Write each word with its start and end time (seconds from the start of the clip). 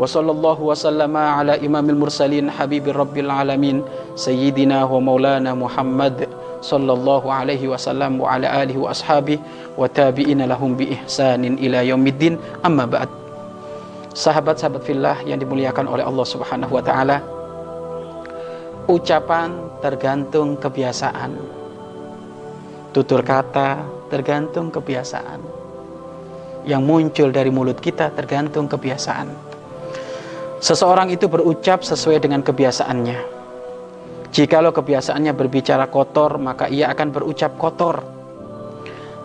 Wa 0.00 0.08
sallallahu 0.08 0.72
ala 0.72 1.60
imamil 1.60 2.00
mursalin 2.00 2.48
habibir 2.48 2.96
rabbil 2.96 3.28
alamin. 3.28 3.84
Sayyidina 4.16 4.88
wa 4.88 4.96
maulana 4.96 5.52
Muhammad 5.52 6.24
sallallahu 6.64 7.28
alaihi 7.28 7.68
wasallam 7.68 8.16
wa 8.16 8.32
ala 8.32 8.48
alihi 8.64 8.80
wa 8.80 8.96
ashabihi 8.96 9.44
wa 9.76 9.84
tabi'ina 9.84 10.48
lahum 10.48 10.72
bi 10.72 10.96
ihsanin 10.96 11.60
ila 11.60 11.84
yaumiddin. 11.84 12.40
Amma 12.64 12.88
ba'd. 12.88 13.12
Sahabat-sahabat 14.16 14.88
fillah 14.88 15.20
yang 15.28 15.36
dimuliakan 15.36 15.84
oleh 15.84 16.00
Allah 16.00 16.24
Subhanahu 16.24 16.72
wa 16.72 16.80
taala 16.80 17.20
ucapan 18.88 19.52
tergantung 19.84 20.56
kebiasaan. 20.56 21.36
Tutur 22.96 23.20
kata 23.20 23.84
tergantung 24.08 24.72
kebiasaan. 24.72 25.44
Yang 26.64 26.82
muncul 26.88 27.28
dari 27.28 27.52
mulut 27.52 27.76
kita 27.84 28.08
tergantung 28.16 28.64
kebiasaan 28.64 29.49
seseorang 30.60 31.10
itu 31.10 31.26
berucap 31.26 31.82
sesuai 31.82 32.22
dengan 32.22 32.44
kebiasaannya 32.44 33.40
Jikalau 34.30 34.70
kebiasaannya 34.70 35.34
berbicara 35.34 35.90
kotor, 35.90 36.38
maka 36.38 36.70
ia 36.70 36.86
akan 36.94 37.10
berucap 37.10 37.58
kotor. 37.58 37.98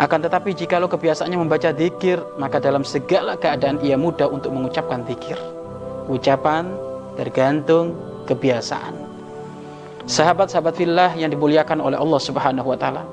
Akan 0.01 0.19
tetapi 0.25 0.57
jikalau 0.57 0.89
kebiasaannya 0.89 1.37
membaca 1.37 1.69
zikir, 1.69 2.17
maka 2.41 2.57
dalam 2.57 2.81
segala 2.81 3.37
keadaan 3.37 3.77
ia 3.85 4.01
mudah 4.01 4.25
untuk 4.25 4.49
mengucapkan 4.49 5.05
zikir. 5.05 5.37
Ucapan 6.09 6.73
tergantung 7.21 7.93
kebiasaan. 8.25 8.97
Sahabat-sahabat 10.09 10.73
fillah 10.73 11.13
yang 11.13 11.29
dimuliakan 11.29 11.85
oleh 11.85 12.01
Allah 12.01 12.21
Subhanahu 12.21 12.73
wa 12.73 12.77
taala, 12.77 13.05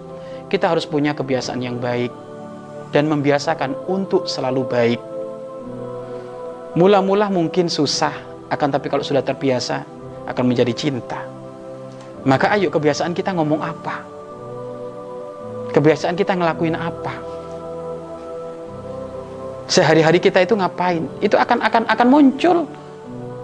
kita 0.49 0.73
harus 0.73 0.89
punya 0.89 1.13
kebiasaan 1.13 1.61
yang 1.61 1.77
baik 1.77 2.11
dan 2.97 3.05
membiasakan 3.05 3.77
untuk 3.85 4.25
selalu 4.25 4.65
baik. 4.65 5.01
Mula-mula 6.73 7.29
mungkin 7.29 7.69
susah, 7.69 8.13
akan 8.49 8.69
tapi 8.73 8.89
kalau 8.89 9.05
sudah 9.05 9.21
terbiasa 9.21 9.85
akan 10.25 10.45
menjadi 10.49 10.73
cinta. 10.73 11.21
Maka 12.25 12.55
ayo 12.57 12.73
kebiasaan 12.73 13.13
kita 13.13 13.37
ngomong 13.37 13.61
apa? 13.61 14.09
Kebiasaan 15.73 16.17
kita 16.17 16.33
ngelakuin 16.33 16.77
apa? 16.77 17.13
Sehari-hari 19.69 20.21
kita 20.21 20.41
itu 20.45 20.57
ngapain? 20.57 21.05
Itu 21.21 21.37
akan 21.37 21.61
akan 21.61 21.83
akan 21.89 22.07
muncul 22.09 22.65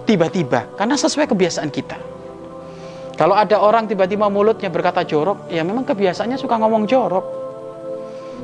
tiba-tiba 0.09 0.65
karena 0.77 0.97
sesuai 0.97 1.29
kebiasaan 1.29 1.69
kita. 1.69 2.01
Kalau 3.19 3.35
ada 3.35 3.59
orang 3.61 3.91
tiba-tiba 3.91 4.31
mulutnya 4.31 4.71
berkata 4.71 5.03
jorok, 5.03 5.51
ya 5.53 5.67
memang 5.67 5.83
kebiasaannya 5.85 6.39
suka 6.39 6.55
ngomong 6.57 6.87
jorok. 6.87 7.38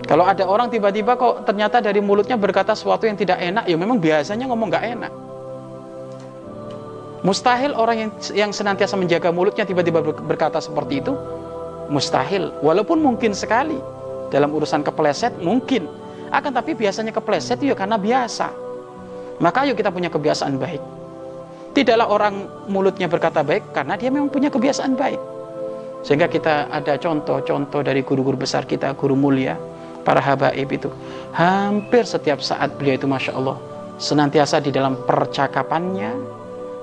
Kalau 0.05 0.29
ada 0.29 0.45
orang 0.45 0.69
tiba-tiba 0.69 1.17
kok 1.17 1.49
ternyata 1.49 1.81
dari 1.81 2.05
mulutnya 2.05 2.37
berkata 2.37 2.77
sesuatu 2.77 3.09
yang 3.09 3.17
tidak 3.17 3.41
enak, 3.41 3.65
ya 3.65 3.77
memang 3.77 3.97
biasanya 3.97 4.45
ngomong 4.53 4.69
gak 4.69 4.85
enak. 4.85 5.13
Mustahil 7.25 7.73
orang 7.73 7.97
yang 7.97 8.11
yang 8.37 8.51
senantiasa 8.53 9.01
menjaga 9.01 9.33
mulutnya 9.33 9.65
tiba-tiba 9.65 10.05
berkata 10.05 10.61
seperti 10.61 11.01
itu. 11.01 11.17
Mustahil. 11.89 12.53
Walaupun 12.61 13.01
mungkin 13.01 13.33
sekali 13.33 13.81
dalam 14.29 14.53
urusan 14.53 14.85
kepleset 14.85 15.41
mungkin. 15.41 15.89
Akan 16.29 16.53
tapi 16.53 16.77
biasanya 16.77 17.17
kepleset 17.17 17.65
ya 17.65 17.73
karena 17.73 17.97
biasa. 17.97 18.53
Maka 19.41 19.65
yuk 19.65 19.81
kita 19.81 19.89
punya 19.89 20.13
kebiasaan 20.13 20.61
baik. 20.61 20.83
Tidaklah 21.73 22.07
orang 22.13 22.35
mulutnya 22.69 23.09
berkata 23.09 23.41
baik 23.41 23.73
karena 23.73 23.97
dia 23.97 24.13
memang 24.13 24.29
punya 24.29 24.53
kebiasaan 24.53 24.93
baik. 24.93 25.21
Sehingga 26.05 26.29
kita 26.29 26.69
ada 26.69 27.01
contoh-contoh 27.01 27.81
dari 27.81 28.05
guru-guru 28.05 28.37
besar 28.37 28.69
kita, 28.69 28.93
guru 28.93 29.17
mulia, 29.17 29.57
para 30.05 30.21
habaib 30.21 30.69
itu. 30.71 30.93
Hampir 31.33 32.05
setiap 32.05 32.39
saat 32.45 32.77
beliau 32.77 33.01
itu 33.01 33.09
Masya 33.09 33.33
Allah. 33.35 33.57
Senantiasa 33.97 34.61
di 34.61 34.71
dalam 34.71 34.95
percakapannya, 35.09 36.13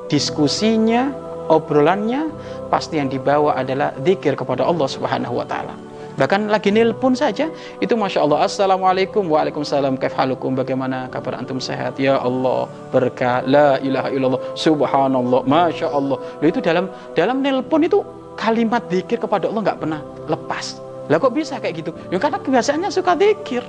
diskusinya, 0.10 1.14
obrolannya 1.48 2.28
pasti 2.68 2.98
yang 2.98 3.08
dibawa 3.08 3.56
adalah 3.62 3.94
zikir 4.02 4.34
kepada 4.34 4.66
Allah 4.66 4.88
Subhanahu 4.90 5.38
wa 5.40 5.46
taala. 5.46 5.76
Bahkan 6.20 6.52
lagi 6.52 6.76
nelpon 6.76 7.16
saja 7.16 7.48
itu 7.80 7.94
Masya 7.96 8.20
Allah 8.28 8.44
Assalamualaikum 8.44 9.24
Waalaikumsalam 9.32 9.96
Kaifhalukum 9.96 10.60
Bagaimana 10.60 11.08
kabar 11.08 11.40
antum 11.40 11.56
sehat 11.64 11.96
Ya 11.96 12.20
Allah 12.20 12.68
berkah 12.92 13.40
La 13.48 13.80
ilaha 13.80 14.12
illallah 14.12 14.42
Subhanallah 14.60 15.48
Masya 15.48 15.88
Allah 15.88 16.20
Lalu 16.44 16.52
itu 16.52 16.60
dalam 16.60 16.92
dalam 17.16 17.40
nelpon 17.40 17.88
itu 17.88 18.04
kalimat 18.36 18.84
zikir 18.92 19.24
kepada 19.24 19.48
Allah 19.48 19.72
nggak 19.72 19.80
pernah 19.80 20.04
lepas 20.28 20.91
Lah 21.10 21.18
kok 21.18 21.34
bisa 21.34 21.58
kayak 21.58 21.76
gitu 21.82 21.92
Ya 22.14 22.22
karena 22.22 22.38
kebiasaannya 22.38 22.90
suka 22.94 23.18
zikir 23.18 23.64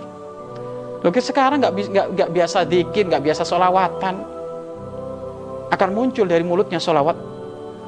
Lalu 1.02 1.18
sekarang 1.18 1.58
nggak 1.64 1.74
nggak 2.12 2.30
biasa 2.30 2.68
zikir 2.68 3.08
nggak 3.08 3.22
biasa 3.24 3.42
solawatan 3.42 4.32
akan 5.72 5.88
muncul 5.96 6.28
dari 6.28 6.44
mulutnya 6.44 6.76
solawat, 6.76 7.16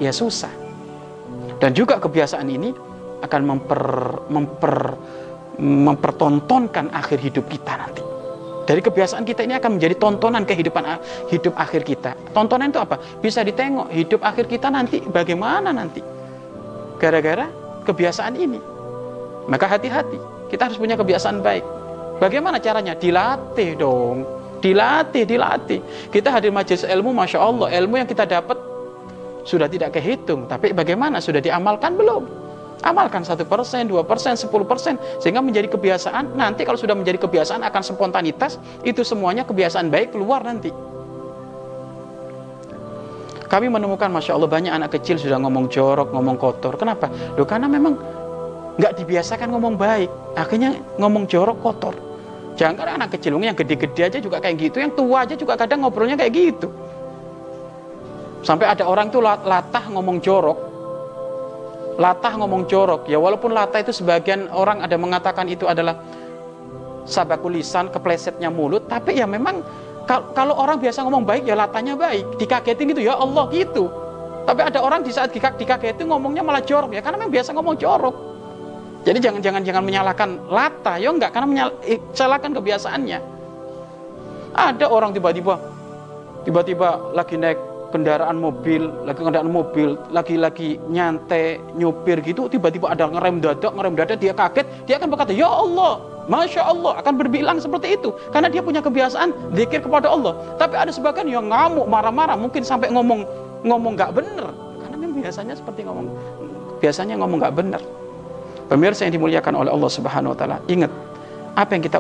ya 0.01 0.09
susah. 0.09 0.49
Dan 1.61 1.77
juga 1.77 2.01
kebiasaan 2.01 2.49
ini 2.49 2.73
akan 3.21 3.43
memper, 3.45 3.83
memper, 4.33 4.77
mempertontonkan 5.61 6.89
akhir 6.97 7.21
hidup 7.21 7.45
kita 7.47 7.77
nanti. 7.77 8.03
Dari 8.65 8.81
kebiasaan 8.81 9.29
kita 9.29 9.45
ini 9.45 9.61
akan 9.61 9.77
menjadi 9.77 10.01
tontonan 10.01 10.49
kehidupan 10.49 10.85
hidup 11.29 11.53
akhir 11.61 11.85
kita. 11.85 12.17
Tontonan 12.33 12.73
itu 12.73 12.81
apa? 12.81 12.97
Bisa 13.21 13.45
ditengok 13.45 13.93
hidup 13.93 14.25
akhir 14.25 14.49
kita 14.49 14.73
nanti 14.73 15.05
bagaimana 15.05 15.69
nanti. 15.69 16.01
Gara-gara 16.97 17.53
kebiasaan 17.85 18.35
ini. 18.41 18.74
Maka 19.51 19.69
hati-hati, 19.69 20.17
kita 20.49 20.69
harus 20.71 20.81
punya 20.81 20.97
kebiasaan 20.97 21.45
baik. 21.45 21.65
Bagaimana 22.23 22.63
caranya? 22.63 22.95
Dilatih 22.97 23.77
dong 23.77 24.45
dilatih, 24.65 25.29
dilatih. 25.29 25.81
Kita 26.09 26.33
hadir 26.33 26.49
majelis 26.49 26.89
ilmu, 26.89 27.13
masya 27.13 27.37
Allah, 27.45 27.69
ilmu 27.69 28.01
yang 28.01 28.09
kita 28.09 28.25
dapat 28.25 28.57
sudah 29.45 29.69
tidak 29.69 29.93
kehitung. 29.93 30.49
Tapi 30.49 30.73
bagaimana? 30.73 31.21
Sudah 31.21 31.45
diamalkan 31.45 32.01
belum? 32.01 32.25
Amalkan 32.81 33.25
satu 33.25 33.45
persen, 33.45 33.89
dua 33.89 34.05
persen, 34.05 34.37
sepuluh 34.41 34.65
persen, 34.65 34.97
sehingga 35.21 35.45
menjadi 35.45 35.69
kebiasaan. 35.69 36.33
Nanti 36.37 36.65
kalau 36.65 36.81
sudah 36.81 36.97
menjadi 36.97 37.21
kebiasaan 37.21 37.61
akan 37.61 37.83
spontanitas, 37.85 38.57
itu 38.85 39.05
semuanya 39.05 39.45
kebiasaan 39.45 39.93
baik 39.93 40.17
keluar 40.17 40.41
nanti. 40.45 40.73
Kami 43.45 43.69
menemukan, 43.69 44.09
masya 44.09 44.35
Allah, 44.35 44.51
banyak 44.51 44.73
anak 44.73 44.91
kecil 44.99 45.21
sudah 45.21 45.37
ngomong 45.41 45.69
jorok, 45.69 46.11
ngomong 46.11 46.37
kotor. 46.41 46.75
Kenapa? 46.81 47.07
Loh, 47.37 47.47
karena 47.47 47.71
memang 47.71 47.95
nggak 48.75 48.93
dibiasakan 48.99 49.55
ngomong 49.55 49.79
baik, 49.79 50.11
akhirnya 50.35 50.75
ngomong 50.99 51.31
jorok, 51.31 51.63
kotor. 51.63 51.95
Jangan 52.55 52.99
anak 52.99 53.19
kecil 53.19 53.39
yang 53.43 53.59
gede-gede 53.59 54.03
aja 54.07 54.19
juga 54.23 54.39
kayak 54.39 54.57
gitu, 54.71 54.79
yang 54.79 54.95
tua 54.95 55.27
aja 55.27 55.35
juga 55.35 55.59
kadang 55.59 55.83
ngobrolnya 55.83 56.15
kayak 56.15 56.33
gitu. 56.35 56.71
Sampai 58.47 58.71
ada 58.71 58.87
orang 58.87 59.11
tuh 59.11 59.23
latah 59.23 59.85
ngomong 59.91 60.19
jorok. 60.23 60.59
Latah 61.99 62.35
ngomong 62.39 62.67
jorok. 62.67 63.07
Ya 63.07 63.19
walaupun 63.23 63.55
latah 63.55 63.79
itu 63.83 63.95
sebagian 63.95 64.51
orang 64.51 64.83
ada 64.83 64.99
mengatakan 64.99 65.47
itu 65.47 65.67
adalah 65.71 65.99
sabakulisan, 67.07 67.91
keplesetnya 67.95 68.51
mulut, 68.51 68.91
tapi 68.91 69.19
ya 69.19 69.27
memang 69.27 69.63
kalau 70.07 70.59
orang 70.59 70.83
biasa 70.83 71.07
ngomong 71.07 71.25
baik 71.25 71.47
ya 71.47 71.55
latahnya 71.55 71.95
baik, 71.95 72.37
dikagetin 72.43 72.91
gitu 72.91 73.07
ya 73.07 73.17
Allah 73.17 73.47
gitu. 73.55 73.89
Tapi 74.45 74.61
ada 74.61 74.83
orang 74.85 75.01
di 75.01 75.15
saat 75.15 75.33
dikagetin 75.33 76.05
ngomongnya 76.05 76.45
malah 76.45 76.61
jorok 76.61 76.93
ya 76.93 77.01
karena 77.01 77.23
memang 77.23 77.33
biasa 77.33 77.55
ngomong 77.55 77.79
jorok. 77.79 78.34
Jadi 79.05 79.19
jangan 79.21 79.61
jangan 79.61 79.85
menyalahkan 79.85 80.49
lata, 80.49 80.97
ya 80.97 81.13
enggak 81.13 81.37
karena 81.37 81.47
menyalahkan 81.49 82.51
kebiasaannya. 82.57 83.19
Ada 84.55 84.87
orang 84.89 85.13
tiba-tiba 85.13 85.61
tiba-tiba 86.45 87.13
lagi 87.13 87.37
naik 87.37 87.59
kendaraan 87.93 88.43
mobil, 88.43 88.91
lagi 89.07 89.21
kendaraan 89.23 89.53
mobil, 89.55 89.95
lagi-lagi 90.11 90.83
nyantai, 90.91 91.63
nyupir 91.79 92.19
gitu, 92.27 92.51
tiba-tiba 92.51 92.91
ada 92.91 93.07
ngerem 93.07 93.39
dadak, 93.39 93.71
ngerem 93.71 93.95
dadak, 93.95 94.19
dia 94.19 94.35
kaget, 94.35 94.67
dia 94.83 94.99
akan 94.99 95.09
berkata, 95.15 95.31
Ya 95.31 95.47
Allah, 95.47 96.03
Masya 96.27 96.67
Allah, 96.67 96.99
akan 96.99 97.15
berbilang 97.15 97.63
seperti 97.63 97.95
itu. 97.95 98.11
Karena 98.35 98.51
dia 98.51 98.67
punya 98.67 98.83
kebiasaan, 98.83 99.55
zikir 99.55 99.79
kepada 99.79 100.11
Allah. 100.11 100.35
Tapi 100.59 100.75
ada 100.75 100.91
sebagian 100.91 101.31
yang 101.31 101.47
ngamuk, 101.47 101.87
marah-marah, 101.87 102.35
mungkin 102.35 102.67
sampai 102.67 102.91
ngomong 102.91 103.23
ngomong 103.63 103.95
nggak 103.95 104.11
bener. 104.11 104.47
Karena 104.83 104.97
memang 104.99 105.23
biasanya 105.23 105.55
seperti 105.55 105.87
ngomong, 105.87 106.07
biasanya 106.83 107.15
ngomong 107.23 107.39
nggak 107.47 107.55
bener. 107.55 107.83
Pemirsa 108.65 109.05
yang 109.05 109.21
dimuliakan 109.21 109.55
oleh 109.61 109.71
Allah 109.71 109.91
Subhanahu 109.93 110.33
wa 110.33 110.39
taala, 110.39 110.57
ingat 110.69 110.91
apa 111.55 111.71
yang 111.77 111.83
kita 111.85 111.99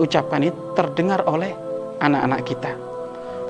ucapkan, 0.00 0.40
ini 0.42 0.50
terdengar 0.74 1.22
oleh 1.28 1.54
anak-anak 2.02 2.40
kita. 2.42 2.70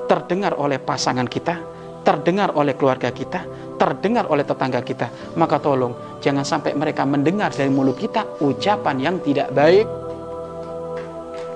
terdengar 0.07 0.55
oleh 0.55 0.79
pasangan 0.79 1.27
kita, 1.27 1.59
terdengar 2.01 2.55
oleh 2.55 2.73
keluarga 2.73 3.11
kita, 3.11 3.43
terdengar 3.75 4.25
oleh 4.31 4.47
tetangga 4.47 4.79
kita, 4.79 5.35
maka 5.35 5.59
tolong 5.59 5.93
jangan 6.23 6.47
sampai 6.47 6.73
mereka 6.73 7.03
mendengar 7.03 7.51
dari 7.51 7.67
mulut 7.67 7.99
kita 7.99 8.23
ucapan 8.39 8.95
yang 8.97 9.15
tidak 9.19 9.51
baik. 9.51 9.85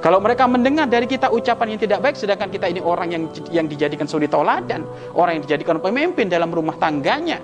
Kalau 0.01 0.17
mereka 0.17 0.49
mendengar 0.49 0.89
dari 0.89 1.05
kita 1.05 1.29
ucapan 1.29 1.77
yang 1.77 1.81
tidak 1.81 1.99
baik, 2.01 2.17
sedangkan 2.17 2.49
kita 2.49 2.67
ini 2.67 2.81
orang 2.81 3.09
yang 3.13 3.23
yang 3.53 3.65
dijadikan 3.69 4.09
suri 4.09 4.25
toladan, 4.25 4.81
orang 5.13 5.39
yang 5.39 5.43
dijadikan 5.45 5.77
pemimpin 5.77 6.25
dalam 6.25 6.49
rumah 6.49 6.73
tangganya, 6.75 7.37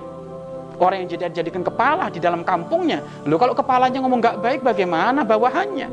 orang 0.78 1.06
yang 1.06 1.10
dijadikan 1.10 1.66
kepala 1.66 2.10
di 2.14 2.22
dalam 2.22 2.46
kampungnya. 2.46 3.02
Loh 3.26 3.38
kalau 3.42 3.58
kepalanya 3.58 4.00
ngomong 4.02 4.20
nggak 4.22 4.38
baik, 4.42 4.60
bagaimana 4.62 5.26
bawahannya? 5.26 5.90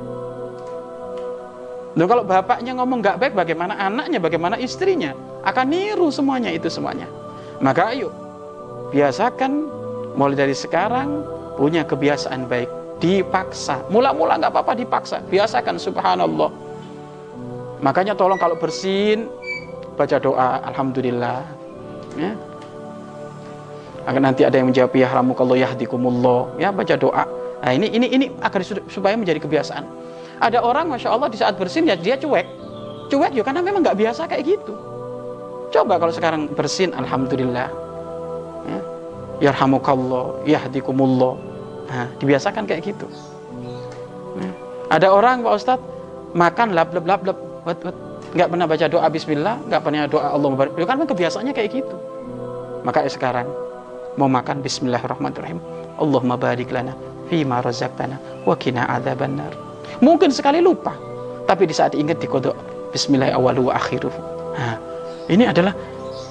Loh 1.95 2.07
kalau 2.11 2.23
bapaknya 2.27 2.73
ngomong 2.77 2.99
nggak 3.01 3.17
baik, 3.21 3.33
bagaimana 3.39 3.79
anaknya, 3.79 4.19
bagaimana 4.21 4.57
istrinya? 4.61 5.15
Akan 5.47 5.71
niru 5.73 6.11
semuanya 6.11 6.51
itu 6.53 6.69
semuanya. 6.69 7.09
Maka 7.63 7.95
ayo, 7.95 8.11
biasakan 8.91 9.69
mulai 10.19 10.37
dari 10.37 10.57
sekarang 10.57 11.23
punya 11.57 11.87
kebiasaan 11.87 12.51
baik 12.51 12.69
dipaksa. 12.99 13.83
Mula-mula 13.89 14.37
nggak 14.43 14.53
apa-apa 14.53 14.73
dipaksa, 14.75 15.23
biasakan 15.31 15.79
subhanallah. 15.79 16.51
Makanya 17.85 18.17
tolong 18.17 18.41
kalau 18.41 18.57
bersin 18.57 19.29
baca 19.95 20.17
doa 20.19 20.65
alhamdulillah. 20.67 21.47
Ya. 22.19 22.33
Agar 24.05 24.21
nanti 24.21 24.45
ada 24.45 24.57
yang 24.61 24.69
menjawab 24.69 24.93
ya 24.93 25.09
rahmukallah 25.09 25.57
yahdikumullah. 25.57 26.61
Ya 26.61 26.69
baca 26.71 26.95
doa. 26.97 27.25
Nah, 27.65 27.73
ini 27.73 27.89
ini 27.89 28.07
ini 28.13 28.27
agar 28.45 28.61
supaya 28.65 29.17
menjadi 29.17 29.41
kebiasaan. 29.41 29.85
Ada 30.45 30.61
orang 30.61 30.93
masya 30.93 31.17
Allah 31.17 31.33
di 31.33 31.41
saat 31.41 31.57
bersin 31.57 31.89
ya 31.89 31.97
dia 31.97 32.21
cuek. 32.21 32.45
Cuek 33.09 33.33
ya 33.33 33.41
karena 33.41 33.65
memang 33.65 33.81
nggak 33.81 33.97
biasa 33.97 34.29
kayak 34.29 34.45
gitu. 34.45 34.73
Coba 35.73 35.97
kalau 35.97 36.13
sekarang 36.13 36.53
bersin 36.53 36.93
alhamdulillah. 36.93 37.73
Ya. 38.69 38.81
Yarhamukallah, 39.51 40.47
yahdikumullah 40.47 41.37
Nah, 41.85 42.09
dibiasakan 42.17 42.65
kayak 42.65 42.95
gitu. 42.95 43.07
Nah, 44.41 44.53
ada 44.89 45.13
orang 45.13 45.45
Pak 45.45 45.53
Ustadz 45.53 45.87
makan 46.33 46.73
lap 46.73 46.91
lap 46.97 47.05
lap 47.05 47.23
lap 47.23 47.79
nggak 48.35 48.49
pernah 48.51 48.67
baca 48.67 48.87
doa 48.89 49.07
Bismillah, 49.13 49.57
nggak 49.69 49.81
pernah 49.85 50.09
doa 50.09 50.33
Allah. 50.33 50.49
Itu 50.75 50.87
kan 50.89 50.97
kebiasaannya 51.05 51.53
kayak 51.53 51.71
gitu. 51.71 51.97
Maka 52.85 53.05
sekarang 53.09 53.49
mau 54.17 54.31
makan 54.31 54.63
Bismillahirrahmanirrahim. 54.63 55.59
Allahumma 55.99 56.35
barik 56.39 56.71
lana 56.75 56.95
ma 57.43 57.59
razaqtana 57.59 58.47
wa 58.47 58.55
qina 58.55 58.87
adzabannar. 58.87 59.51
Mungkin 59.99 60.31
sekali 60.31 60.63
lupa, 60.63 60.95
tapi 61.51 61.67
di 61.67 61.75
saat 61.75 61.99
ingat 61.99 62.23
di 62.23 62.31
kodok 62.31 62.55
Bismillah 62.95 63.35
awalu 63.35 63.75
wa. 63.75 64.15
Nah, 64.55 64.79
ini 65.27 65.51
adalah 65.51 65.75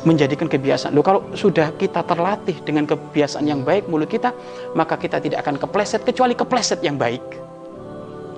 menjadikan 0.07 0.47
kebiasaan. 0.47 0.95
Loh 0.95 1.03
kalau 1.03 1.27
sudah 1.35 1.75
kita 1.75 2.03
terlatih 2.07 2.55
dengan 2.63 2.87
kebiasaan 2.87 3.43
yang 3.43 3.67
baik 3.67 3.91
mulut 3.91 4.07
kita, 4.07 4.31
maka 4.71 4.95
kita 4.95 5.19
tidak 5.19 5.43
akan 5.43 5.59
kepleset 5.59 6.07
kecuali 6.07 6.35
kepleset 6.39 6.79
yang 6.79 6.95
baik. 6.95 7.23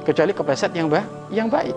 Kecuali 0.06 0.34
kepleset 0.34 0.74
yang 0.74 0.90
ba 0.90 1.06
yang 1.34 1.50
baik. 1.50 1.74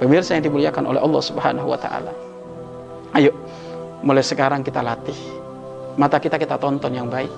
Pemirsa 0.00 0.36
yang 0.36 0.48
dimuliakan 0.48 0.84
oleh 0.96 1.00
Allah 1.00 1.22
Subhanahu 1.24 1.68
wa 1.68 1.76
taala. 1.80 2.12
Ayo, 3.16 3.36
mulai 4.00 4.24
sekarang 4.24 4.64
kita 4.64 4.80
latih. 4.80 5.39
Mata 6.00 6.16
kita 6.16 6.40
kita 6.40 6.56
tonton 6.56 6.96
yang 6.96 7.12
baik. 7.12 7.28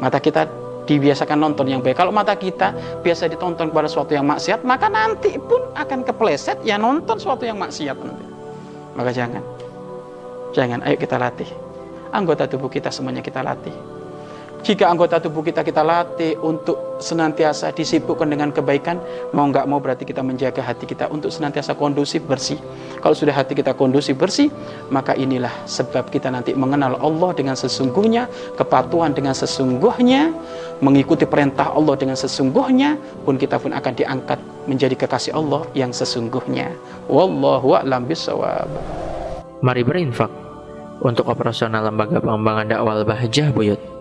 Mata 0.00 0.16
kita 0.16 0.48
dibiasakan 0.88 1.36
nonton 1.36 1.68
yang 1.68 1.84
baik. 1.84 2.00
Kalau 2.00 2.08
mata 2.08 2.32
kita 2.32 2.72
biasa 3.04 3.28
ditonton 3.28 3.68
kepada 3.68 3.84
sesuatu 3.84 4.16
yang 4.16 4.24
maksiat, 4.24 4.64
maka 4.64 4.88
nanti 4.88 5.36
pun 5.36 5.60
akan 5.76 6.08
kepleset 6.08 6.64
ya 6.64 6.80
nonton 6.80 7.20
sesuatu 7.20 7.44
yang 7.44 7.60
maksiat 7.60 7.96
nanti. 8.00 8.24
Maka 8.96 9.10
jangan. 9.12 9.44
Jangan, 10.56 10.80
ayo 10.88 10.96
kita 10.96 11.20
latih. 11.20 11.50
Anggota 12.14 12.48
tubuh 12.48 12.72
kita 12.72 12.88
semuanya 12.88 13.20
kita 13.20 13.44
latih. 13.44 13.74
Jika 14.64 14.88
anggota 14.88 15.20
tubuh 15.20 15.44
kita 15.44 15.60
kita 15.60 15.84
latih 15.84 16.40
untuk 16.40 16.96
senantiasa 16.96 17.68
disibukkan 17.76 18.24
dengan 18.24 18.48
kebaikan, 18.48 18.96
mau 19.36 19.44
nggak 19.44 19.68
mau 19.68 19.76
berarti 19.76 20.08
kita 20.08 20.24
menjaga 20.24 20.64
hati 20.64 20.88
kita 20.88 21.04
untuk 21.12 21.28
senantiasa 21.28 21.76
kondusif 21.76 22.24
bersih. 22.24 22.56
Kalau 23.04 23.12
sudah 23.12 23.36
hati 23.36 23.52
kita 23.52 23.76
kondusif 23.76 24.16
bersih, 24.16 24.48
maka 24.88 25.12
inilah 25.20 25.52
sebab 25.68 26.08
kita 26.08 26.32
nanti 26.32 26.56
mengenal 26.56 26.96
Allah 26.96 27.36
dengan 27.36 27.60
sesungguhnya, 27.60 28.24
kepatuhan 28.56 29.12
dengan 29.12 29.36
sesungguhnya, 29.36 30.32
mengikuti 30.80 31.28
perintah 31.28 31.68
Allah 31.68 32.00
dengan 32.00 32.16
sesungguhnya, 32.16 32.96
pun 33.20 33.36
kita 33.36 33.60
pun 33.60 33.76
akan 33.76 33.92
diangkat 33.92 34.40
menjadi 34.64 34.96
kekasih 34.96 35.36
Allah 35.36 35.68
yang 35.76 35.92
sesungguhnya. 35.92 36.72
Wallahu 37.12 37.76
a'lam 37.76 38.08
bishawab. 38.08 38.72
Mari 39.60 39.84
berinfak 39.84 40.32
untuk 41.04 41.28
operasional 41.28 41.84
lembaga 41.84 42.16
pengembangan 42.16 42.64
dakwah 42.64 43.04
Bahjah 43.04 43.52
Buyut. 43.52 43.92